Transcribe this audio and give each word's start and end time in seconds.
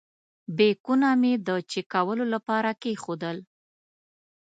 بیکونه 0.57 1.09
مې 1.21 1.33
د 1.47 1.49
چېک 1.69 1.85
کولو 1.93 2.25
لپاره 2.33 2.69
کېښودل. 2.81 3.37